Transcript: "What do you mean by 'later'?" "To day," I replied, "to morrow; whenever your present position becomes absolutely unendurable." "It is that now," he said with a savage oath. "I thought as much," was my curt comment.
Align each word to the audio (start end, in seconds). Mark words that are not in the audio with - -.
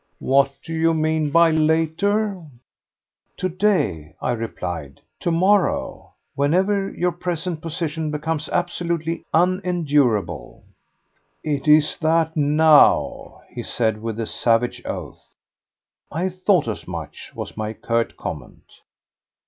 "What 0.17 0.57
do 0.63 0.73
you 0.73 0.95
mean 0.95 1.29
by 1.29 1.51
'later'?" 1.51 2.43
"To 3.37 3.49
day," 3.49 4.15
I 4.19 4.31
replied, 4.31 4.99
"to 5.19 5.29
morrow; 5.31 6.13
whenever 6.33 6.89
your 6.89 7.11
present 7.11 7.61
position 7.61 8.09
becomes 8.09 8.49
absolutely 8.49 9.23
unendurable." 9.31 10.63
"It 11.43 11.67
is 11.67 11.97
that 12.01 12.35
now," 12.35 13.41
he 13.53 13.61
said 13.61 14.01
with 14.01 14.19
a 14.19 14.25
savage 14.25 14.81
oath. 14.85 15.35
"I 16.11 16.29
thought 16.29 16.67
as 16.67 16.87
much," 16.87 17.31
was 17.35 17.55
my 17.55 17.71
curt 17.73 18.17
comment. 18.17 18.81